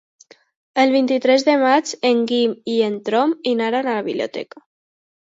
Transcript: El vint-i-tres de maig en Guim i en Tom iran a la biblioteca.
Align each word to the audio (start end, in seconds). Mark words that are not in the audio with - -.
El 0.83 0.93
vint-i-tres 0.93 1.43
de 1.49 1.53
maig 1.63 1.91
en 2.09 2.23
Guim 2.31 2.55
i 2.77 2.79
en 2.87 2.97
Tom 3.11 3.37
iran 3.53 3.79
a 3.81 3.83
la 3.89 3.95
biblioteca. 4.09 4.65